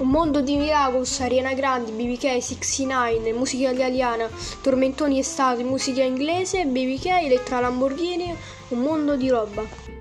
Un 0.00 0.08
mondo 0.08 0.40
di 0.40 0.56
Miracos, 0.56 1.20
Ariana 1.20 1.52
Grande, 1.52 1.92
BBK, 1.92 2.40
69, 2.40 3.34
musica 3.34 3.70
italiana, 3.70 4.30
Tormentoni 4.62 5.18
Estate, 5.18 5.62
musica 5.62 6.02
inglese, 6.02 6.64
BBK, 6.64 7.22
Elettra 7.24 7.60
Lamborghini, 7.60 8.34
un 8.68 8.78
mondo 8.78 9.14
di 9.14 9.28
roba. 9.28 9.99